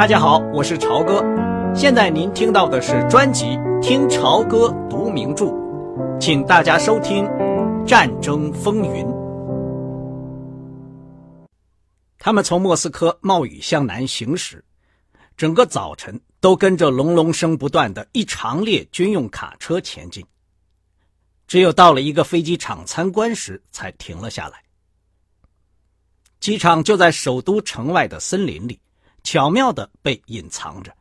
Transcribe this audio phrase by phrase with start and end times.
[0.00, 1.22] 大家好，我是朝哥。
[1.74, 3.44] 现在您听到的是专辑
[3.82, 5.44] 《听朝歌读名著》，
[6.18, 7.24] 请大家收听
[7.84, 9.04] 《战争风云》。
[12.18, 14.64] 他们从莫斯科冒雨向南行驶，
[15.36, 20.24] 整个早晨都跟着隆隆声不断的一长列军用卡车前进。
[21.46, 24.62] 只有到了一个飞机场参观时，才停了下来。
[26.40, 28.80] 机场就在首都城外的森林里。
[29.22, 30.94] 巧妙的被隐藏着。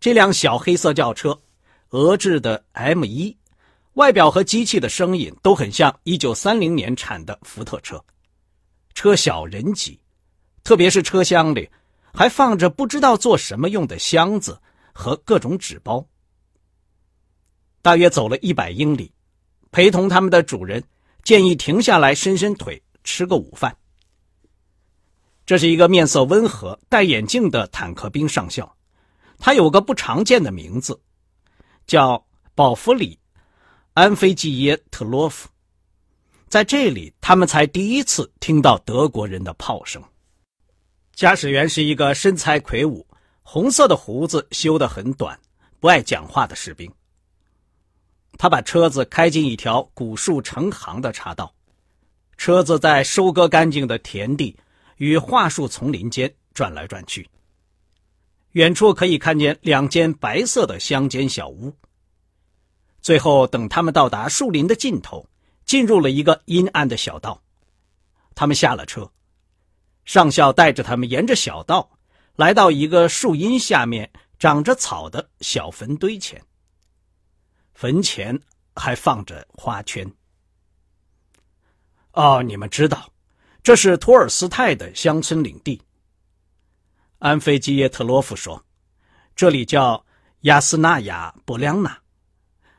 [0.00, 1.38] 这辆小黑色轿车，
[1.90, 3.36] 俄制的 M 一，
[3.94, 8.02] 外表和机器的声音都很像1930年产的福特车。
[8.94, 10.00] 车小人挤，
[10.64, 11.68] 特别是车厢里
[12.12, 14.60] 还放着不知道做什么用的箱子
[14.92, 16.06] 和各种纸包。
[17.80, 19.12] 大约走了一百英里，
[19.70, 20.82] 陪同他们的主人
[21.24, 23.76] 建议停下来伸伸腿，吃个午饭。
[25.44, 28.76] 这是一个面色温和、戴眼镜的坦克兵上校，
[29.38, 31.00] 他有个不常见的名字，
[31.86, 33.18] 叫保弗里·
[33.94, 35.48] 安菲季耶特洛夫。
[36.48, 40.02] 在这里，他们才第一次听到德国人的炮声。
[41.14, 43.06] 驾驶员是一个身材魁梧、
[43.42, 45.38] 红色的胡子修得很短、
[45.80, 46.90] 不爱讲话的士兵。
[48.38, 51.52] 他把车子开进一条古树成行的岔道，
[52.36, 54.56] 车子在收割干净的田地。
[55.02, 57.28] 与桦树丛林间转来转去，
[58.52, 61.76] 远处可以看见两间白色的乡间小屋。
[63.00, 65.28] 最后，等他们到达树林的尽头，
[65.64, 67.42] 进入了一个阴暗的小道。
[68.36, 69.10] 他们下了车，
[70.04, 71.98] 上校带着他们沿着小道，
[72.36, 76.40] 来到一个树荫下面长着草的小坟堆前。
[77.74, 78.40] 坟前
[78.76, 80.08] 还放着花圈。
[82.12, 83.11] 哦，你们知道。
[83.62, 85.80] 这是托尔斯泰的乡村领地。
[87.18, 88.64] 安菲基耶特洛夫说
[89.36, 90.04] ：“这里叫
[90.40, 91.96] 亚斯纳亚·博良纳，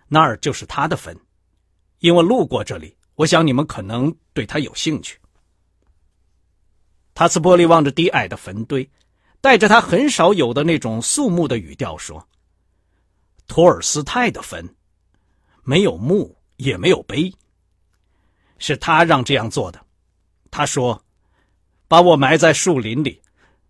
[0.10, 1.18] 那儿就是他的坟。
[2.00, 5.18] 因为路过这里，我想你们可能对他有兴趣。”
[7.16, 8.90] 塔斯波利望着低矮的坟堆，
[9.40, 12.28] 带着他很少有的那种肃穆的语调说
[13.48, 14.68] ：“托尔斯泰的坟，
[15.64, 17.34] 没有墓，也没有碑，
[18.58, 19.82] 是他让这样做的。”
[20.56, 21.04] 他说
[21.90, 23.20] ：“把我埋在树林里，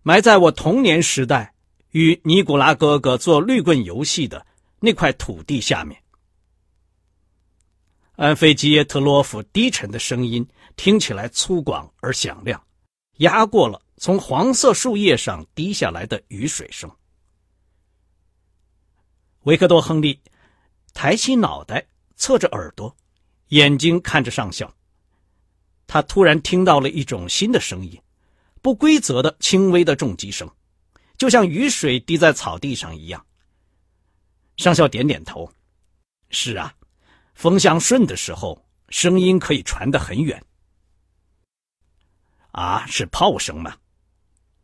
[0.02, 1.54] 埋在我童年时代
[1.92, 4.46] 与尼古拉哥哥做绿棍游戏的
[4.80, 5.98] 那块土地下面。”
[8.16, 10.46] 安菲基耶特洛夫低沉的声音
[10.76, 12.62] 听起来粗犷而响亮，
[13.16, 16.90] 压过了从黄色树叶上滴下来的雨水声。
[19.44, 20.20] 维克多·亨利
[20.92, 22.94] 抬起脑袋，侧着耳朵，
[23.48, 24.70] 眼睛看着上校。
[25.86, 28.00] 他突然听到了一种新的声音，
[28.62, 30.50] 不规则的轻微的重击声，
[31.18, 33.24] 就像雨水滴在草地上一样。
[34.56, 35.50] 上校点点头
[36.30, 36.74] ：“是啊，
[37.34, 40.42] 风向顺的时候，声音可以传得很远。”
[42.52, 43.76] 啊，是炮声吗？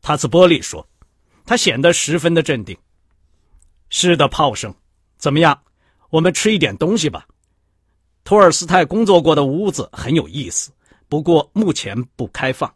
[0.00, 0.88] 塔斯波利说，
[1.44, 2.76] 他显得十分的镇定。
[3.90, 4.74] “是的，炮声。
[5.18, 5.62] 怎么样？
[6.08, 7.26] 我们吃一点东西吧。
[8.24, 10.72] 托尔斯泰工作过的屋子很有意思。”
[11.10, 12.72] 不过目前不开放。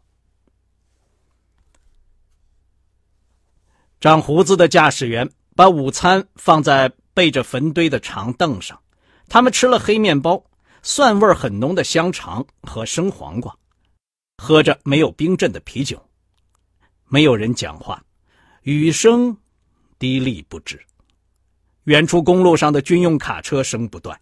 [4.01, 8.77] 长胡子的驾驶员把午餐放在背着坟堆的长凳上，
[9.29, 10.43] 他们吃了黑面包、
[10.83, 13.57] 蒜味很浓的香肠和生黄瓜，
[14.37, 16.05] 喝着没有冰镇的啤酒。
[17.07, 18.03] 没有人讲话，
[18.63, 19.37] 雨声
[19.97, 20.77] 滴沥不止。
[21.85, 24.19] 远处公路上的军用卡车声不断，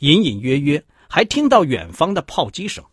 [0.00, 2.84] 隐隐约约还听到远方的炮击声。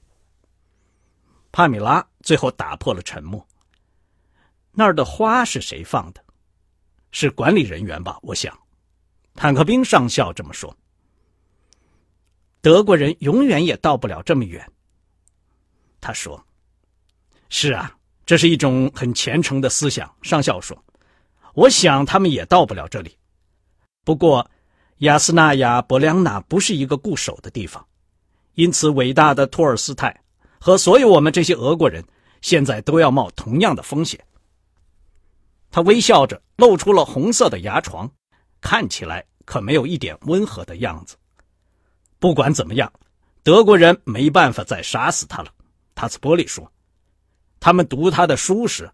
[1.51, 3.45] 帕米拉最后打破了沉默。
[4.71, 6.23] 那儿的花是谁放的？
[7.11, 8.17] 是管理人员吧？
[8.21, 8.57] 我想，
[9.35, 10.73] 坦克兵上校这么说。
[12.61, 14.65] 德国人永远也到不了这么远。
[15.99, 16.41] 他说
[17.49, 20.81] ：“是啊，这是一种很虔诚的思想。”上校说
[21.53, 23.17] ：“我想他们也到不了这里。
[24.05, 24.49] 不过，
[24.99, 27.85] 雅斯纳亚·博良纳不是一个固守的地方，
[28.53, 30.17] 因此伟大的托尔斯泰。”
[30.63, 32.05] 和所有我们这些俄国人，
[32.41, 34.23] 现在都要冒同样的风险。
[35.71, 38.07] 他微笑着露出了红色的牙床，
[38.61, 41.17] 看起来可没有一点温和的样子。
[42.19, 42.93] 不管怎么样，
[43.41, 45.51] 德国人没办法再杀死他了。
[45.95, 46.71] 塔斯波利说
[47.59, 48.91] ：“他们读他的书时，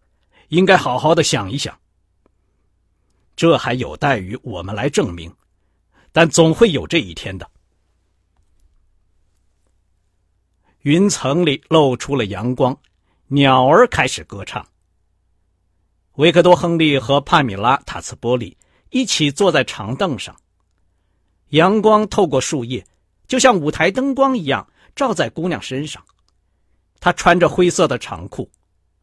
[0.48, 1.78] 应该好好的想一想。
[3.36, 5.36] 这还有待于我们来证明，
[6.14, 7.46] 但总会有这一天的。”
[10.88, 12.80] 云层里露出了阳光，
[13.28, 14.66] 鸟儿开始歌唱。
[16.14, 18.56] 维克多·亨利和帕米拉·塔茨波利
[18.90, 20.34] 一起坐在长凳上。
[21.50, 22.88] 阳光透过树叶，
[23.28, 26.02] 就像舞台灯光一样照在姑娘身上。
[27.02, 28.50] 她穿着灰色的长裤，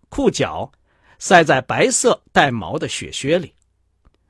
[0.09, 0.73] 裤脚
[1.19, 3.53] 塞在白色带毛的雪靴里，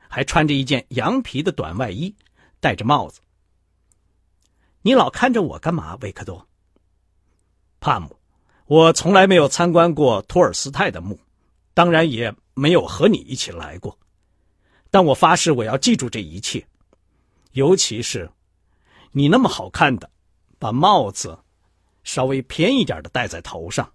[0.09, 2.13] 还穿着一件羊皮的短外衣，
[2.59, 3.21] 戴着帽子。
[4.83, 6.45] 你老看着我干嘛，维克多？
[7.85, 8.17] 帕姆，
[8.65, 11.21] 我从来没有参观过托尔斯泰的墓，
[11.75, 12.35] 当然也。
[12.57, 13.99] 没有和你一起来过，
[14.89, 16.65] 但我发誓我要记住这一切，
[17.51, 18.31] 尤其是
[19.11, 20.09] 你那么好看的，
[20.61, 21.37] 把帽子
[22.05, 23.93] 稍微偏一点的戴在头上。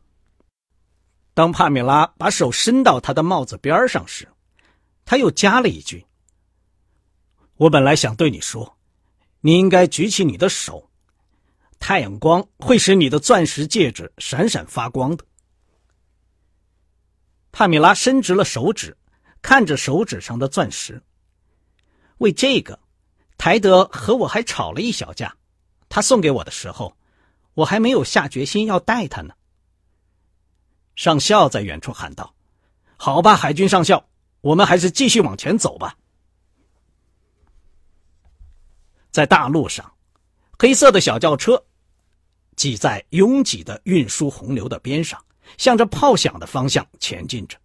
[1.33, 4.27] 当帕米拉把手伸到他的帽子边上时，
[5.05, 6.05] 他又加了一句
[7.55, 8.77] ：“我本来想对你说，
[9.39, 10.88] 你应该举起你的手，
[11.79, 15.25] 太阳光会使你的钻石戒指闪闪发光的。”
[17.51, 18.95] 帕米拉伸直了手指，
[19.41, 21.01] 看着手指上的钻石。
[22.19, 22.79] 为这个，
[23.37, 25.35] 台德和我还吵了一小架。
[25.87, 26.95] 他送给我的时候，
[27.55, 29.33] 我还没有下决心要戴它呢。
[30.95, 32.35] 上校在远处喊道
[32.95, 34.07] ：“好吧，海军上校，
[34.41, 35.95] 我们还是继续往前走吧。”
[39.09, 39.91] 在大路上，
[40.59, 41.65] 黑色的小轿车
[42.59, 45.19] 挤在拥挤的运输洪流的边上。
[45.57, 47.57] 向着炮响的方向前进着，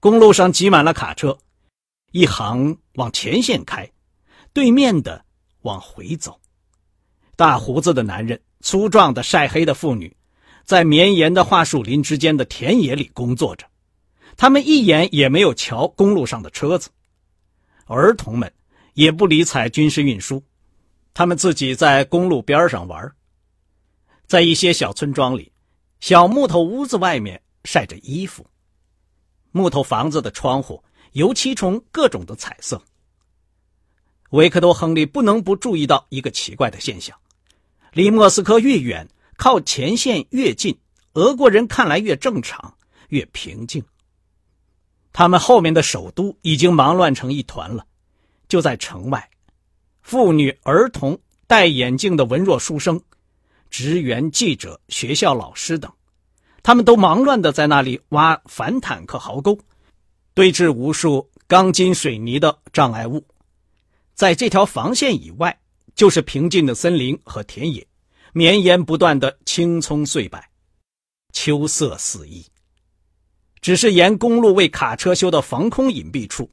[0.00, 1.36] 公路上挤满了卡车，
[2.10, 3.86] 一行往前线开，
[4.54, 5.22] 对面的
[5.60, 6.40] 往回走。
[7.36, 10.16] 大胡子的男人、粗壮的晒黑的妇女，
[10.64, 13.66] 在绵延的桦树林之间的田野里工作着，
[14.38, 16.88] 他们一眼也没有瞧公路上的车子。
[17.84, 18.50] 儿童们
[18.94, 20.42] 也不理睬军事运输，
[21.12, 23.12] 他们自己在公路边上玩。
[24.32, 25.52] 在一些小村庄里。
[26.00, 28.46] 小木头屋子外面晒着衣服，
[29.50, 30.82] 木头房子的窗户
[31.12, 32.82] 油漆成各种的彩色。
[34.30, 37.14] 维克多·亨利不能不注意到一个奇怪的现象：
[37.92, 39.06] 离莫斯科越远，
[39.36, 40.78] 靠前线越近，
[41.12, 42.74] 俄国人看来越正常、
[43.10, 43.84] 越平静。
[45.12, 47.86] 他们后面的首都已经忙乱成一团了。
[48.48, 49.28] 就在城外，
[50.00, 52.98] 妇女、儿童、戴眼镜的文弱书生。
[53.72, 55.90] 职员、记者、学校老师等，
[56.62, 59.58] 他们都忙乱的在那里挖反坦克壕沟，
[60.34, 63.26] 堆置无数钢筋水泥的障碍物。
[64.12, 65.58] 在这条防线以外，
[65.94, 67.84] 就是平静的森林和田野，
[68.34, 70.38] 绵延不断的青葱碎柏，
[71.32, 72.44] 秋色四溢。
[73.62, 76.50] 只是沿公路为卡车修的防空隐蔽处，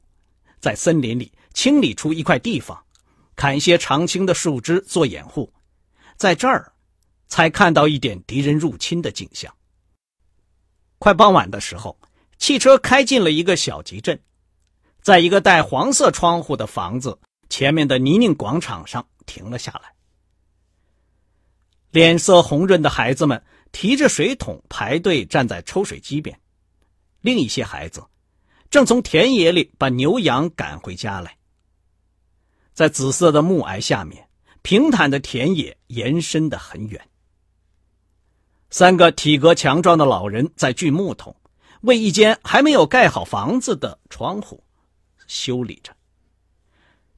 [0.58, 2.82] 在森林里清理出一块地方，
[3.36, 5.52] 砍一些常青的树枝做掩护，
[6.16, 6.72] 在这儿。
[7.30, 9.50] 才看到一点敌人入侵的景象。
[10.98, 11.98] 快傍晚的时候，
[12.36, 14.20] 汽车开进了一个小集镇，
[15.00, 17.18] 在一个带黄色窗户的房子
[17.48, 19.94] 前面的泥泞广场上停了下来。
[21.90, 23.42] 脸色红润的孩子们
[23.72, 26.38] 提着水桶排队站在抽水机边，
[27.20, 28.04] 另一些孩子
[28.70, 31.36] 正从田野里把牛羊赶回家来。
[32.72, 34.28] 在紫色的暮霭下面，
[34.62, 37.09] 平坦的田野延伸的很远。
[38.70, 41.34] 三个体格强壮的老人在锯木头，
[41.82, 44.62] 为一间还没有盖好房子的窗户
[45.26, 45.92] 修理着。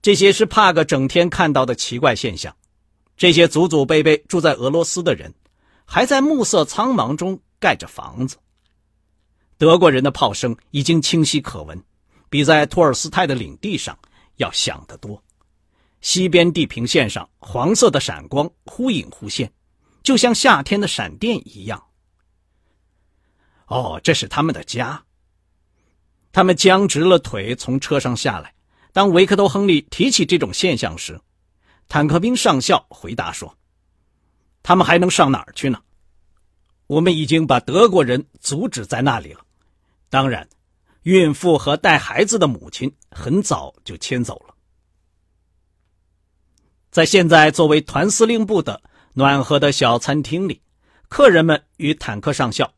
[0.00, 2.56] 这些是帕格整天看到的奇怪现象。
[3.16, 5.32] 这些祖祖辈辈住在俄罗斯的人，
[5.85, 8.37] 还在暮色苍茫中盖着房子。
[9.59, 11.80] 德国人的炮声已经清晰可闻，
[12.30, 13.97] 比在托尔斯泰的领地上
[14.37, 15.23] 要响得多。
[16.00, 19.52] 西边地平线上，黄色的闪光忽隐忽现。
[20.02, 21.85] 就像夏天的闪电一样。
[23.66, 25.04] 哦，这是他们的家。
[26.32, 28.54] 他们僵直了腿，从车上下来。
[28.92, 31.21] 当维克多·亨利提起这种现象时，
[31.88, 33.56] 坦克兵上校回答说
[34.62, 35.80] ：“他们还能上哪儿去呢？
[36.87, 39.40] 我们已经把德国人阻止在那里了。
[40.11, 40.47] 当然，
[41.04, 44.54] 孕妇和带孩子的母亲很早就迁走了。
[46.90, 48.82] 在现在作为团司令部的。”
[49.14, 50.62] 暖和的小餐厅里，
[51.09, 52.73] 客人们与坦克上校、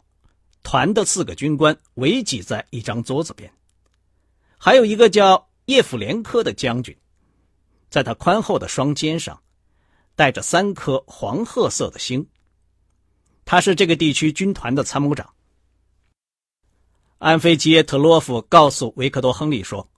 [0.65, 3.53] 团的四个军官围挤在一张桌子边，
[4.59, 6.97] 还有一个叫叶夫连科的将军，
[7.89, 9.41] 在他宽厚的双肩上
[10.17, 12.27] 带着三颗黄褐色的星。
[13.45, 15.33] 他是这个地区军团的参谋长。
[17.19, 19.89] 安菲吉耶特洛夫告诉维克多·亨利说：“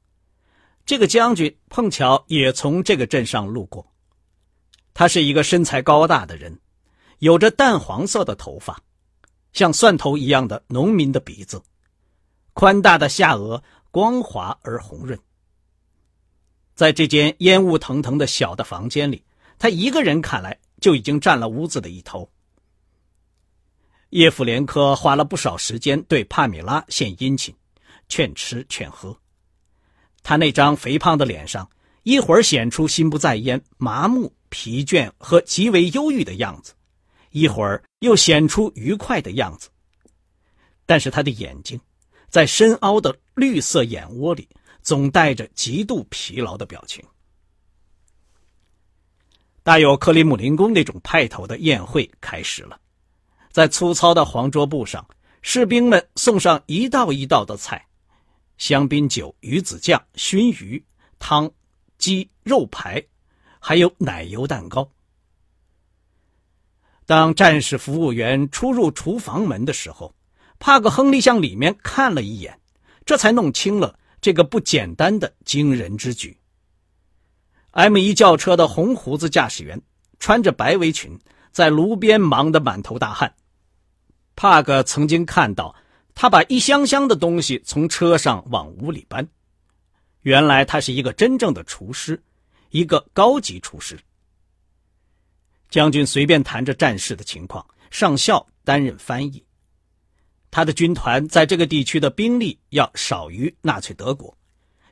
[0.85, 3.91] 这个将军碰巧也从这个镇上路过。”
[4.99, 6.59] 他是一个身材高大的人，
[7.19, 8.81] 有着淡黄色的头发，
[9.53, 11.63] 像蒜头一样的农民的鼻子，
[12.55, 15.19] 宽大的下颚光滑而红润。
[16.75, 19.23] 在这间烟雾腾腾的小的房间里，
[19.59, 22.27] 他一个人看来就已经占了屋子的一头。
[24.09, 27.55] 叶夫连科花了不少时间对帕米拉献殷勤，
[28.09, 29.15] 劝吃劝喝。
[30.23, 31.69] 他那张肥胖的脸上，
[32.03, 36.73] 一会儿显出心不在焉、麻木、疲倦和极为忧郁的样子，
[37.31, 39.69] 一会儿又显出愉快的样子。
[40.87, 41.79] 但是他的眼睛，
[42.31, 44.49] 在深凹的绿色眼窝里，
[44.81, 47.05] 总带着极度疲劳的表情。
[49.63, 52.81] 大有克里姆林宫那种派头的宴会开始了。
[53.53, 55.07] 在粗糙的黄桌布上，
[55.43, 57.87] 士兵们送上一道一道的菜：
[58.57, 60.83] 香槟酒、鱼子酱、熏鱼、
[61.19, 61.51] 汤、
[61.99, 63.05] 鸡肉排，
[63.69, 64.89] 还有奶油蛋糕。
[67.05, 70.15] 当战士服务员出入厨房门的时候，
[70.61, 72.61] 帕克·亨利向里面看了一眼，
[73.05, 76.39] 这才弄清了这个不简单的惊人之举。
[77.73, 79.83] M 一轿车的红胡子驾驶员
[80.21, 81.19] 穿着白围裙，
[81.51, 83.35] 在炉边忙得满头大汗。
[84.37, 85.75] 帕克曾经看到
[86.15, 89.27] 他把一箱箱的东西从车上往屋里搬。
[90.23, 92.23] 原来他是一个真正的厨师，
[92.77, 93.99] 一个高级厨师。
[95.71, 99.43] 将军随便谈着战事的情况，上校担任翻译。
[100.51, 104.37] 他的军团在这个地区的兵力要少于纳粹德国，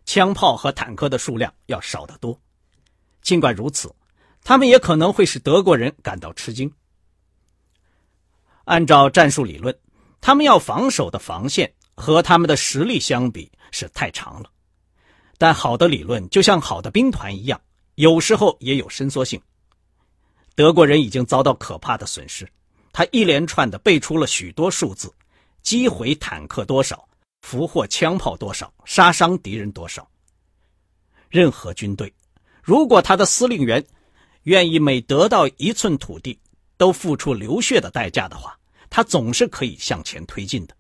[0.07, 2.41] 枪炮和坦克的数量要少得多。
[3.21, 3.95] 尽管如此，
[4.43, 6.73] 他们也可能会使德国人感到吃惊。
[8.65, 9.79] 按照战术理论，
[10.23, 14.51] 他们要防守的防线和他们的实力相比是太长了。
[15.37, 17.61] 但好的理论就像好的兵团一样，
[17.97, 19.41] 有时候也有伸缩性。
[20.55, 22.49] 德国人已经遭到可怕的损失，
[22.93, 25.13] 他一连串的背出了许多数字：
[25.63, 27.09] 击毁坦克多少，
[27.43, 30.09] 俘获枪炮多少，杀伤敌人多少。
[31.29, 32.13] 任何军队，
[32.63, 33.85] 如果他的司令员
[34.45, 36.39] 愿意每得到一寸土地，
[36.77, 38.57] 都付出流血的代价的话，
[38.89, 40.77] 他总是可以向前推进的。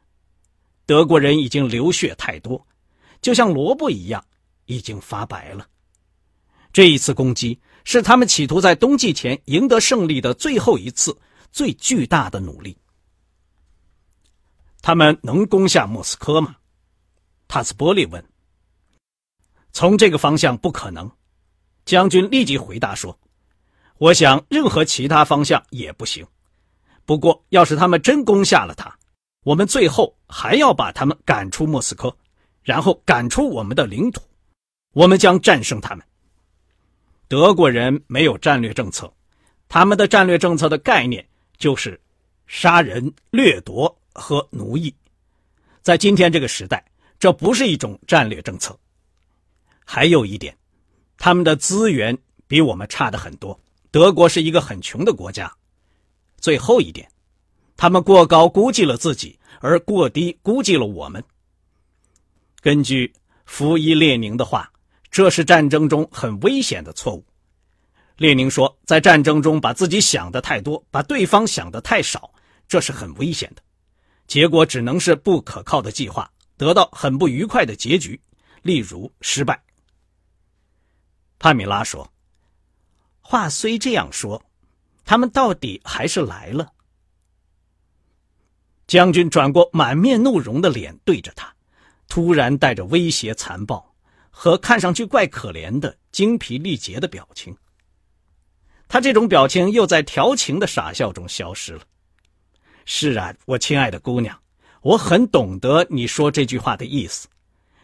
[0.86, 2.64] 德国人已经流血太多，
[3.20, 4.24] 就像萝卜一样，
[4.66, 5.66] 已经发白了。
[6.74, 11.16] 这一次攻击是他们企图在冬季前赢得胜利的最后一次
[11.52, 12.76] 最巨大的努力。
[14.82, 16.56] 他们能攻下莫斯科吗？
[17.46, 18.22] 塔斯波利问。
[19.70, 21.08] 从这个方向不可能，
[21.84, 23.16] 将军立即回答说。
[23.98, 26.26] 我想，任何其他方向也不行。
[27.04, 28.92] 不过，要是他们真攻下了它，
[29.44, 32.14] 我们最后还要把他们赶出莫斯科，
[32.64, 34.20] 然后赶出我们的领土。
[34.92, 36.04] 我们将战胜他们。
[37.34, 39.12] 德国人没有战略政策，
[39.68, 41.26] 他们的战略政策的概念
[41.58, 42.00] 就是
[42.46, 44.94] 杀人、掠夺和奴役。
[45.82, 46.84] 在今天这个时代，
[47.18, 48.78] 这不是一种战略政策。
[49.84, 50.56] 还有一点，
[51.18, 53.58] 他们的资源比我们差的很多。
[53.90, 55.52] 德国是一个很穷的国家。
[56.36, 57.10] 最后一点，
[57.76, 61.20] 他们过高估计了自己，而过低估计了我们。
[62.60, 63.12] 根据
[63.44, 64.70] 福伊列宁的话，
[65.14, 67.24] 这是战争中很危险的错误。
[68.16, 72.34] 列宁说，在战争中把自己想的太多，把对方想的太少，
[72.66, 73.62] 这是很危险的，
[74.26, 78.20] 结果只能是不可靠的计划，得到很不愉快的结局，
[78.62, 79.62] 例如失败。
[81.38, 82.10] 帕米拉说。
[83.20, 84.42] 话虽这样说，
[85.04, 86.72] 他们到底还是来了。
[88.88, 91.54] 将军转过满面怒容的脸对着他，
[92.08, 93.93] 突然带着威胁、残暴
[94.36, 97.56] 和看上去怪可怜的精疲力竭的表情。
[98.88, 101.82] 他这种表情又在调情的傻笑中消失了。
[102.84, 104.36] 是啊，我亲爱的姑娘，
[104.82, 107.28] 我很懂得你说这句话的意思。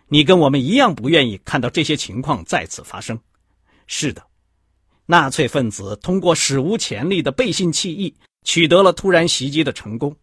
[0.09, 3.19] 你跟我们一样不愿意看到这些情况再次发生。
[3.87, 4.23] 是的。
[5.07, 8.15] 纳粹分子通过史无前例的背信弃义，
[8.45, 10.15] 取得了突然袭击的成功。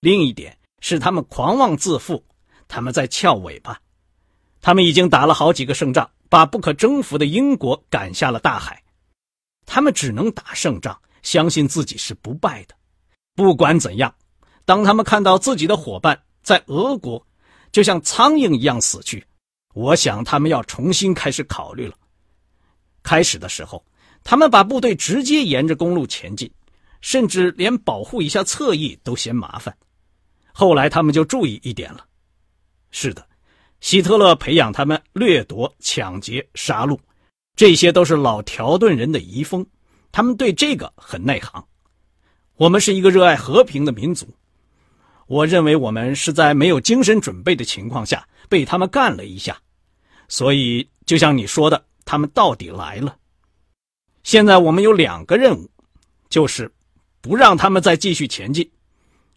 [0.00, 2.24] 另一点是他们狂妄自负，
[2.66, 3.80] 他们在翘尾巴。
[4.60, 8.82] 他们已经打了好几个胜仗，把不可征服的英国赶下了大海。
[9.66, 12.74] 他们只能打胜仗，相信自己是不败的。
[13.34, 14.14] 不管怎样，
[14.64, 17.26] 当他们看到自己的伙伴在俄国
[17.72, 19.24] 就像苍蝇一样死去，
[19.74, 21.94] 我想他们要重新开始考虑了。
[23.02, 23.84] 开始的时候。
[24.24, 26.50] 他们把部队直接沿着公路前进，
[27.00, 29.74] 甚至连保护一下侧翼都嫌麻烦。
[30.52, 32.04] 后来他们就注意一点了。
[32.90, 33.26] 是的，
[33.80, 36.98] 希特勒培养他们掠夺、抢劫、杀戮，
[37.56, 39.64] 这些都是老条顿人的遗风。
[40.10, 41.64] 他们对这个很内行。
[42.56, 44.26] 我们是一个热爱和平的民族，
[45.26, 49.56] 我认为我们是在没有精神准备的情况下被他们干了一下，
[50.26, 53.16] 所以就像你说的，他们到底来了。
[54.24, 55.70] 现在我们有两个任务，
[56.28, 56.68] 就是
[57.20, 58.68] 不让他们再继续前进，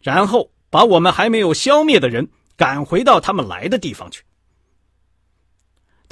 [0.02, 4.24] 然后把我们还没有消灭的人赶回到他们来的地方去。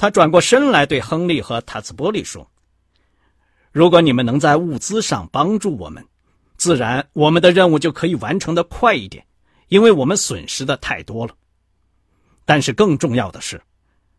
[0.00, 2.50] 他转过身来对亨利和塔斯波利说
[3.70, 6.02] ：“如果你们能在物资上帮助我们，
[6.56, 9.22] 自然我们的任务就可以完成的快一点。”
[9.68, 11.34] 因为我们损失的太多了，
[12.46, 13.60] 但是更重要的是，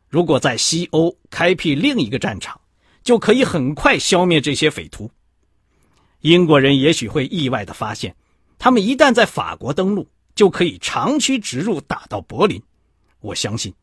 [0.08, 2.62] 如果在西欧开辟另一个战场，
[3.02, 5.10] 就可以很快消灭这些匪徒。
[6.20, 8.16] 英国人也许会意外的发现，
[8.60, 12.62] 他们一旦在法国登陆，就可以长驱直入，打到柏林。
[13.20, 13.74] 我相信，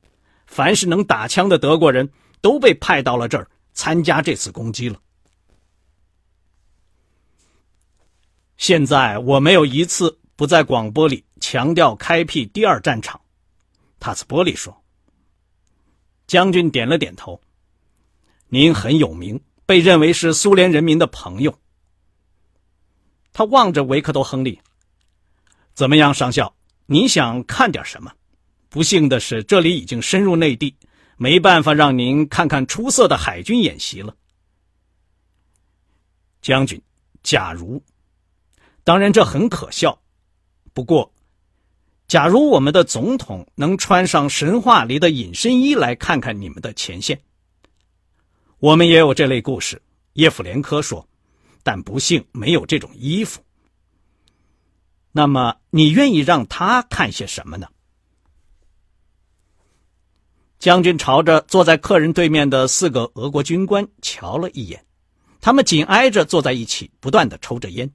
[0.48, 5.00] 凡是能打枪的德国人都被派到了这儿参加这次攻击了。
[8.56, 11.24] 现在我没有一次不在广播里。
[11.40, 13.20] 强调开辟第二战场，
[14.00, 14.76] 塔斯波利说。
[16.26, 17.40] 将军点了点头。
[18.48, 21.56] 您很有名，被认为是苏联人民的朋友。
[23.32, 24.60] 他望着维克多·亨利。
[25.74, 26.52] 怎么样，上校？
[26.86, 28.12] 你想看点什么？
[28.68, 30.74] 不幸的是，这里已经深入内地，
[31.16, 34.14] 没办法让您看看出色的海军演习了。
[36.42, 36.80] 将军，
[37.22, 37.82] 假如，
[38.84, 39.98] 当然这很可笑，
[40.72, 41.12] 不过。
[42.06, 47.20] 假如我们的总统能穿上神话里的隐身衣来看看你们的前线，
[48.60, 49.82] 我们也有这类故事。
[50.14, 51.06] 叶夫连科说，
[51.62, 53.42] 但不幸没有这种衣服。
[55.12, 57.68] 那么，你愿意让他看些什么呢？
[60.58, 64.84] 将军朝着坐在客人对面的四个俄国军官瞧了一眼，
[65.40, 67.90] 他们紧挨着坐在一起，不断的抽着烟。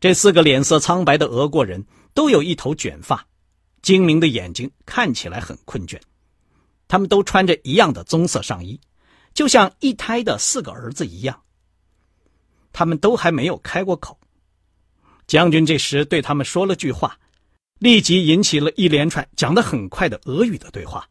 [0.00, 1.84] 这四个脸色苍白的俄国人。
[2.14, 3.26] 都有一头卷发，
[3.80, 5.98] 精明的眼睛看起来很困倦。
[6.88, 8.78] 他们都穿着一样的棕色上衣，
[9.32, 11.42] 就像一胎的四个儿子一样。
[12.70, 14.20] 他们都还没有开过口。
[15.26, 17.18] 将军这时对他们说了句话，
[17.78, 21.08] 立即引起了一连串讲得很快的俄语的对话。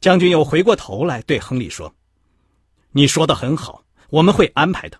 [0.00, 1.94] 将军又回过头来对亨利说
[2.92, 4.98] ：“你说的很好，我们会安排的。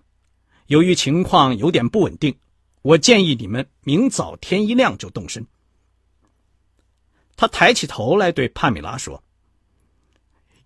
[0.67, 2.35] 由于情况有点不稳定。”
[2.83, 5.45] 我建议你们明早天一亮就动身。
[7.35, 9.21] 他抬起头来对帕米拉说：“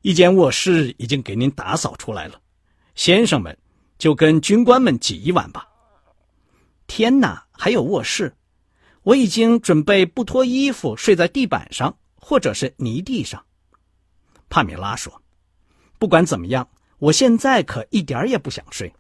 [0.04, 2.40] 一间卧室已经给您打扫出来了，
[2.94, 3.58] 先生们
[3.98, 5.68] 就跟军官们挤一晚吧。”
[6.86, 8.36] 天哪，还有卧室！
[9.02, 13.44] 我已经准备不脱衣服睡在地板上，或者是泥地上。
[14.52, 15.22] 帕米拉说
[15.98, 18.94] ：“不管怎么样，我现在可一点也不想睡。”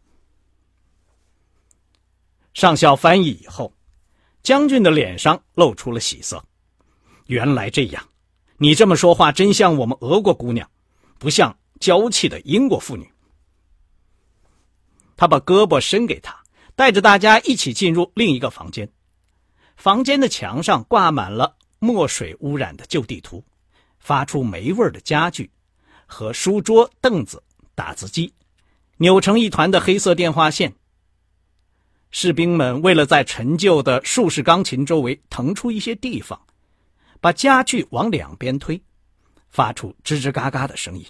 [2.55, 3.73] 上校翻译以后，
[4.41, 6.43] 将军的脸上露出了喜色。
[7.27, 8.07] 原来这样，
[8.57, 10.69] 你这么说话真像我们俄国姑娘，
[11.19, 13.11] 不像娇气的英国妇女。
[15.17, 16.41] 他把胳膊伸给他，
[16.75, 18.89] 带着大家一起进入另一个房间。
[19.75, 23.43] 房间的墙上挂满了墨水污染的旧地图，
[24.01, 25.49] 发出霉味的家具，
[26.05, 27.41] 和书桌、凳子、
[27.75, 28.33] 打字机，
[28.97, 30.73] 扭成一团的黑色电话线。
[32.09, 36.41] 士兵们为了在陈旧的竖式钢琴周围腾出一些地方，
[37.21, 38.81] 把家具往两边推，
[39.49, 41.05] 发出吱吱嘎嘎的声音。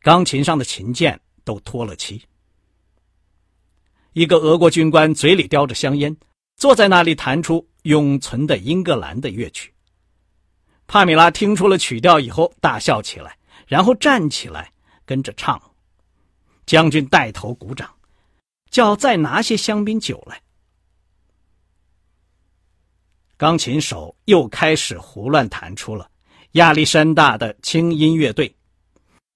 [0.00, 2.22] 钢琴上的琴键都脱了漆。
[4.12, 6.14] 一个俄国军官嘴里叼着香烟，
[6.56, 9.71] 坐在那里弹出《永存的英格兰》的乐曲。
[10.92, 13.34] 帕米拉听出了曲调以后，大笑起来，
[13.66, 14.70] 然后站起来
[15.06, 15.58] 跟着唱。
[16.66, 17.90] 将军带头鼓掌。
[18.70, 20.42] 叫再拿些香槟酒来。
[23.38, 26.10] 钢琴手又开始胡乱弹出了
[26.52, 28.54] 亚历山大的轻音乐队。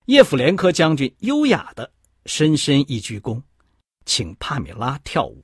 [0.04, 1.90] 叶甫连科将军优雅的
[2.26, 3.40] 深深一鞠躬，
[4.04, 5.42] 请帕米拉跳舞。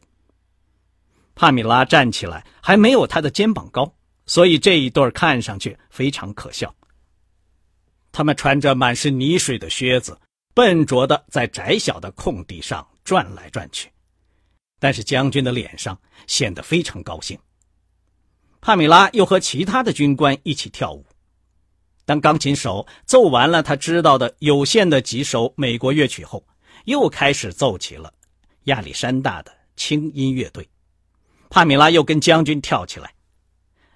[1.34, 3.94] 帕米拉站起来还没有他的肩膀高，
[4.26, 6.74] 所以这一对看上去非常可笑。
[8.10, 10.18] 他们穿着满是泥水的靴子，
[10.54, 12.86] 笨拙的在窄小的空地上。
[13.04, 13.90] 转来转去，
[14.78, 17.36] 但是将军的脸上显得非常高兴。
[18.60, 21.04] 帕米拉又和其他的军官一起跳舞。
[22.04, 26.46] 当钢琴手奏完了他知道的有限的几首美国乐曲后，
[26.84, 28.14] 又开始奏起了
[28.66, 30.68] 亚历山大的轻音乐队。
[31.50, 33.12] 帕米拉又跟将军跳起来。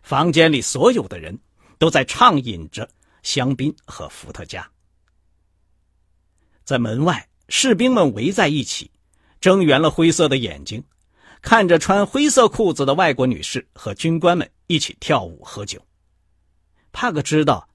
[0.07, 1.37] 房间里所有的人
[1.79, 2.89] 都在畅饮着
[3.25, 4.65] 香槟和伏特加。
[6.63, 8.89] 在门外，士兵们围在一起。
[9.41, 10.81] 睁圆了灰色的眼睛，
[11.43, 15.85] 看着穿灰色裤子的外国女士和军官们一起跳舞喝酒。
[16.93, 17.69] 帕格知道，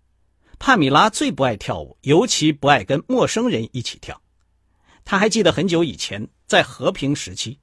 [0.58, 4.22] 帕米拉最不爱跳舞，尤其不爱跟陌生人一起跳。
[5.04, 7.60] 他还记得很久以前，在和平时期，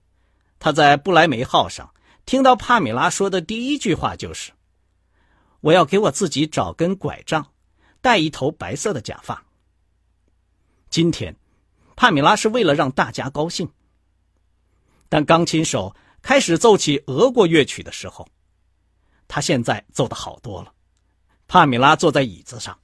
[0.58, 1.90] 他在不来梅号上
[2.26, 4.52] 听到帕米拉说的第一句话就是
[5.60, 7.52] ：“我要给我自己找根拐杖，
[8.00, 9.44] 戴一头白色的假发。”
[10.90, 11.36] 今天，
[11.96, 13.70] 帕米拉是为了让大家高兴。
[15.08, 18.28] 当钢琴手开始奏起俄国乐曲的时候，
[19.26, 20.72] 他现在奏的好多了。
[21.46, 22.78] 帕米拉坐在椅子上，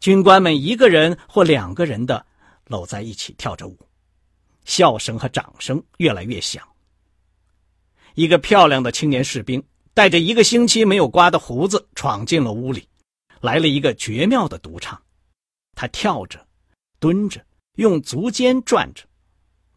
[0.00, 2.26] 军官们一个人或两个人的
[2.66, 3.78] 搂在一起跳着舞，
[4.64, 6.66] 笑声和掌声越来越响。
[8.14, 9.62] 一个漂亮的青年士兵
[9.96, 12.86] 带着一个星期没有刮的胡子闯进了屋里，
[13.40, 15.00] 来了一个绝妙的独唱。
[15.74, 16.46] 他跳着，
[17.00, 17.42] 蹲着，
[17.76, 19.04] 用足尖转着，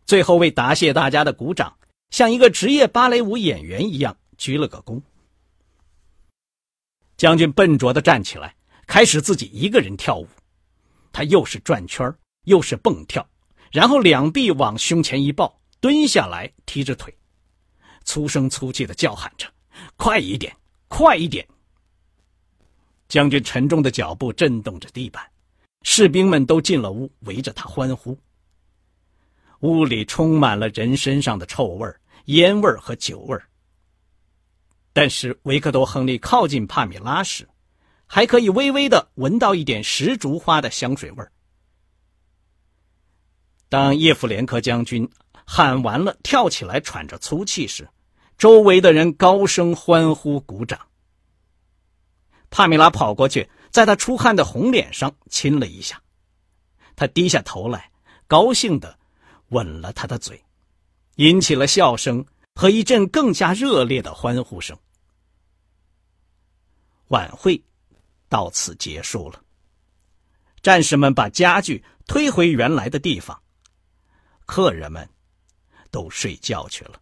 [0.06, 1.78] 最后为答谢大家的鼓掌。
[2.10, 5.02] 像一个职业芭蕾舞演员一样鞠了个躬。
[7.16, 10.28] 将军笨拙的站起来，开始自己一个人跳舞。
[11.14, 13.26] 他又是转圈又是蹦跳，
[13.72, 17.18] 然后两臂往胸前一抱，蹲下来踢着腿，
[18.04, 19.48] 粗声粗气的叫喊着
[20.00, 20.56] ：“快一点，
[20.88, 21.46] 快一点！”
[23.10, 25.30] 将军沉重的脚步震动着地板，
[25.82, 28.18] 士兵们都进了屋，围着他欢呼。
[29.60, 31.94] 屋里充满了人身上的臭味
[32.26, 33.38] 烟味和酒味
[34.94, 37.46] 但是维克多·亨利靠近帕米拉时，
[38.08, 41.28] 还可以微微的闻到一点石竹花的香水味
[43.68, 45.10] 当叶夫连科将军
[45.46, 47.88] 喊完了，跳起来喘着粗气时，
[48.40, 50.88] 周围的人高声欢呼、鼓掌。
[52.50, 56.02] 帕米拉跑过去，在他出汗的红脸上亲了一下，
[56.96, 57.92] 他低下头来，
[58.26, 58.98] 高兴的。
[59.50, 60.40] 吻了他的嘴，
[61.16, 62.24] 引起了笑声
[62.54, 64.78] 和一阵更加热烈的欢呼声。
[67.08, 67.60] 晚会
[68.28, 69.42] 到此结束了。
[70.62, 73.42] 战士们把家具推回原来的地方，
[74.46, 75.10] 客人们
[75.90, 77.02] 都睡觉去了。